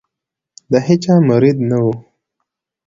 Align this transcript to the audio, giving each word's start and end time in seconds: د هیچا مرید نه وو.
د 0.71 0.73
هیچا 0.87 1.15
مرید 1.29 1.57
نه 1.69 1.77
وو. 1.83 1.93